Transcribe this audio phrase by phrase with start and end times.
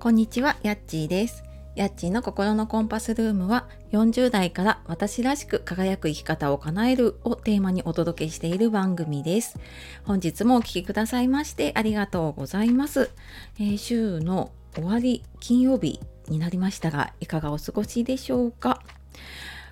[0.00, 1.42] こんにちは、やっちーです。
[1.74, 9.58] やっちーの心のコンパスルームは40代から私らしく輝く生き方を叶えるをテーマにお届けしている番組です。
[10.04, 13.10] 本日もお聴きくださいましてありがとうございます。
[13.58, 18.80] えー、週の終わり金曜日になりましたがいかがお過ごしでしょうか？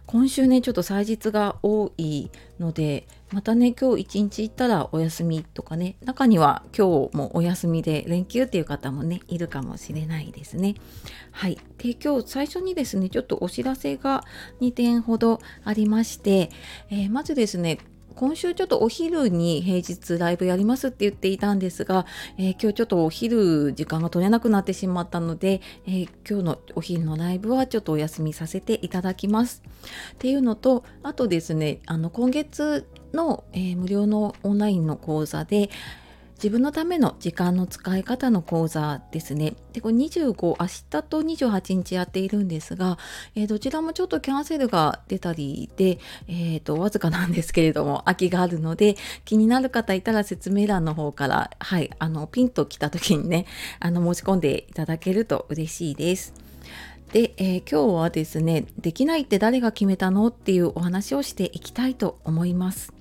[0.07, 2.30] 今週ねちょっと祭日が多い
[2.61, 10.77] のでまたね今日一日行ったらお休みとかね中には今日もお休みで連休っていう方もねいるかもしれないですね。
[11.32, 11.58] はい。
[11.79, 14.22] で今日最初にですねちょっとお知らせが
[14.61, 16.50] 2点ほどありまして、
[16.88, 17.79] えー、まずですね
[18.16, 22.07] 今週ちょっとお昼に平日ライブやりますって言っていたんですが、
[22.38, 29.62] えー、今日ちょっとお昼時間が取れなくなってしまったので、えー、今日のお昼のライブはちょっとお休みさせていただきます。
[30.14, 35.69] っていうのと、あとですね、あの今月の、えー、無料のオンラインの講座で、
[36.36, 39.55] 自分のための時間の使い方の講座ですね。
[39.72, 42.98] で、これ25、明日と28日やっているんですが、
[43.34, 53.47] えー、どちらもちょっとキャンセルが出たりで、えっ、ー、と、わずかなんですけれども、 空きがあるので、気になる方いたら説明欄の方から、はい、あの、ピンと来た時にね、
[53.80, 56.34] あの、申し込んでいただけると嬉しいです。
[57.12, 60.27] で、えー、今日はですね、できないって誰が決めたの？
[60.27, 62.95] っていうお話をしていきたいと思います。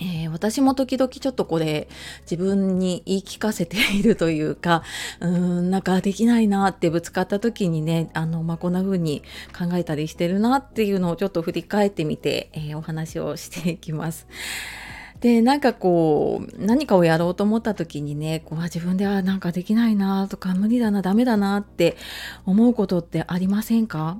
[0.00, 1.88] えー、私も時々ちょっとこれ
[2.22, 4.82] 自分に言い聞かせているというか
[5.20, 9.22] うーんなんかできないなってぶつかった時にねあの、まあ、こんな風に
[9.56, 14.26] 考えたりしてるなっていうのをちょっと振り返ってみて、えー、お話をしていきます。
[15.20, 21.98] でなんかこう何かをやろうと思った時にねこう自分ではなんかできないなとか無理だなダメだなって
[22.46, 24.18] 思うことってありませんか？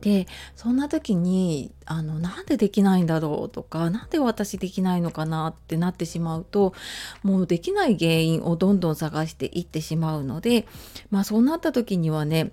[0.00, 6.72] でそんな時にあのなんでできないんだろうとか何で私できないのかなってなってしまうと
[7.22, 10.66] もうできない原因をどんどん探していってしまうので
[11.10, 12.52] まあそうなった時にはね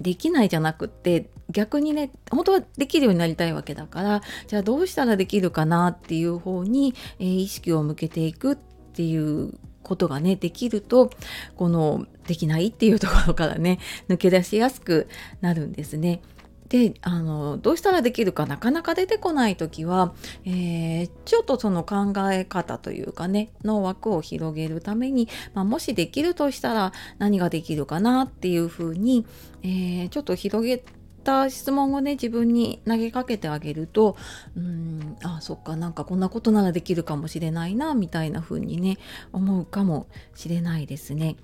[0.00, 11.10] できないじゃなくって逆にね本当はできるようになりたいわけだからじゃあどうしたらできるかなっていう方に、えー、意識を向けていくっていうことがねできると
[11.56, 15.08] このできないっていうところからね抜け出しやすく
[15.40, 16.20] なるんですね。
[16.68, 20.12] であのどうしたらできるかなかなか出てこない時は、
[20.44, 29.26] えー、ちょっとその考え方というかねの枠を広げるために、まあ、もしできるとしたら何ができるかなっていうふうに、
[29.62, 30.84] えー、ちょっと広げ
[31.24, 34.16] た質問をね自分に投げかけてあげると
[34.56, 38.98] うんあそっかなんかこんなことならできるかもしれないなみたいな風にね
[39.32, 41.36] 思うかもしれないですね。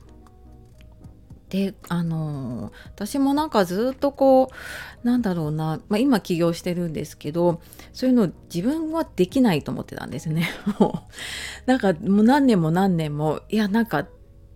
[1.50, 4.50] であの私もなんかずっとこ
[5.02, 7.60] うなんだろうな、まあ、今起業してるんですけど
[7.92, 10.48] そういうの自分はできないと思ってたんですね。
[10.80, 11.04] も
[11.66, 14.08] うなんかもう何年も何年もいやなんか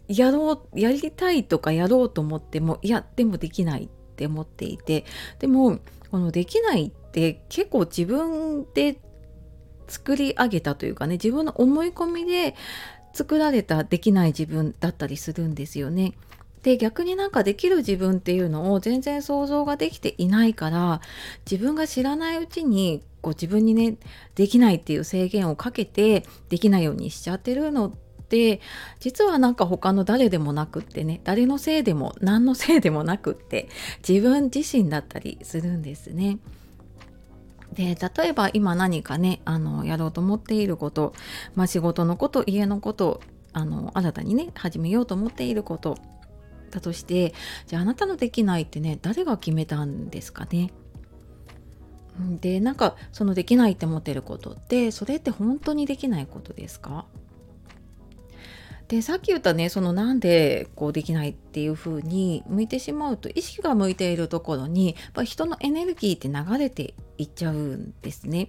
[0.09, 5.05] やろうやりたいとかやろうと思ってもいやでもできないって思っていて
[5.39, 5.79] でも
[6.11, 8.99] このできないって結構自分で
[9.87, 12.55] 作り上げたというかね自分の思い込みで
[13.13, 16.15] 作られたできない自分だったりするんですよね。
[16.63, 21.01] で逆になんかできる自分っていうのを全然想像ができていないから
[21.51, 23.97] 自分が知らないうちにこう自分にね
[24.35, 27.93] できないっていう制限をかけてできないようにしちゃってるのっ
[28.29, 28.61] て
[29.01, 33.69] 実はなんか他の誰でもなくってね誰のせいでも何のせいでもなくって
[34.07, 36.39] 自分自身だったりするんですね。
[37.73, 41.15] で例えば今何かねあのやろうと思っていること、
[41.55, 43.21] まあ、仕事のこと家のこと
[43.53, 45.97] あの新たにね始めようと思っていること
[46.71, 47.35] だとして
[47.67, 50.73] じゃああなたのできないってね誰が決めたんですかね？
[52.41, 57.07] でなんかそのできないって思ってることってそれって本当にできないことですか？
[58.89, 68.49] でさっき言ったねそのなんでこうできないっていう風に向いてしまうと意識が向いているところにやっぱ人のエネルギーって流れていっちゃうんですね。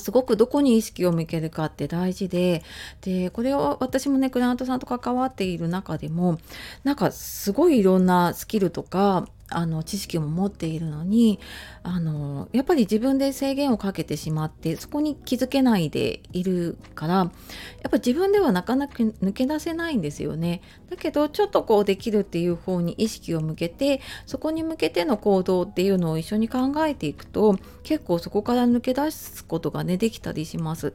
[0.00, 2.62] すごくどこに意識を向けるかって大事で
[3.02, 6.38] でこれを私もねクライアントさんと関わっている中でも
[6.84, 11.38] なんかすごいいろんなスキルとかあの知識も持っているのに
[11.82, 20.62] あのやっぱり自分で制限をかけてしまってそこに気づけないでいるからやっぱ自分ではなかなか抜け出せないんですよね。
[20.90, 30.92] だけどちょっとこうできるっていう方に意識を向けてそこに向けての行動っていうのを一緒に考えていくと結構そこから抜け出すことがねできたりします。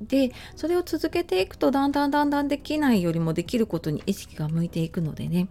[0.00, 5.48] でそれを続けていくとだんだんだんだんできないよりもできることに意識が向いていくのでね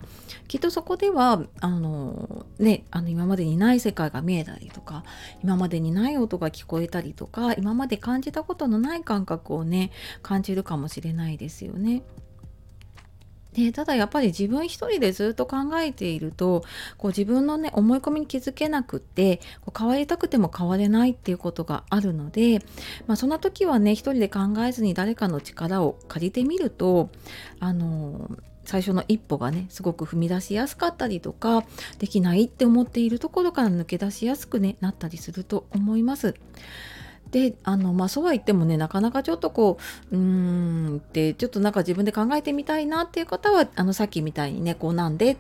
[0.48, 5.04] きっとそこではあのねあの今までにない世界が見えたりとか
[5.44, 9.92] 今までにない音が聞こえたりとか今まで感じたことのない感覚をね
[10.24, 12.02] 感じるかもしれないですよね。
[13.54, 16.64] でただやっぱり自分一人でずっと考えていると
[16.98, 22.60] こう自分のね思い込みに気づけなくってこう変わりたくても変われないっていうことがあるので、
[23.08, 27.10] まあ、そんな時はね一人で考えずに誰かの力を借りてみると
[27.60, 28.30] あの
[28.66, 31.64] 最初の一歩がねすごく踏み出しやすかったりとか
[31.98, 36.36] できないって思っているところから抜け出しやすく、ね、なったりすると思います。
[37.32, 39.78] であのまあそうは言ってもねなかなかちょっとこ
[40.12, 45.38] ううーんってちょっとなんか自分で考えてみたいなっていう方はあのさっきみたいにねこうなんでっ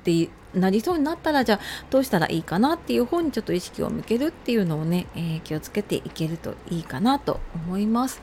[0.00, 1.60] ってなりそうになったらじゃあ
[1.90, 8.20] どうしたらいいかなっていう方にちょっと意識を向けるっていうのをね、えー、気をつけていけるといいかなと思います。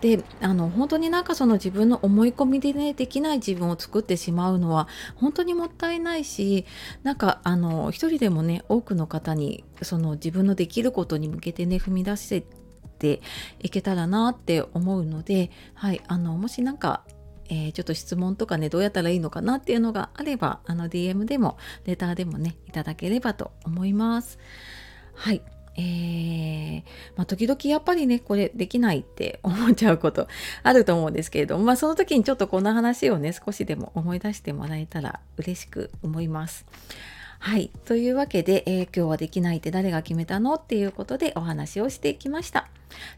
[0.00, 6.64] であの本当になんかその自分の思い込みでねできない自分を作ってしまうのは本当にもったいないし
[7.02, 12.44] なんかあの一人でもね多くの方にその自分のできることに向けてね踏み出し
[12.98, 13.20] て
[13.60, 17.02] いけたらなって思うので、はい、あのもし何か
[17.48, 24.38] えー、ちょっと質問とかねどうやったらいいのかなっていうのがあればあの DM でもレターでもねいただければと思います。
[25.14, 25.42] はい
[25.78, 26.82] えー、
[27.16, 30.26] まあ、時々やっぱりねこれできないって思っちゃうこと
[30.62, 36.64] あると思うんですけれども、まあ、その時にちょっとこんな話をね少しでも思い出してもらえたら嬉しく思います。
[37.38, 37.70] はい。
[37.84, 40.54] というわけで、えー、今日はできないって誰が決めたの？
[40.54, 42.68] っていうことでお話をしてきました。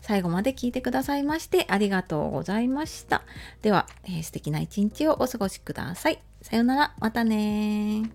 [0.03, 3.23] 最後まで聞いてくださいましてありがとうございました。
[3.63, 6.21] では、えー、素敵な一日をお過ごしください。
[6.43, 6.95] さようなら。
[6.99, 8.11] またね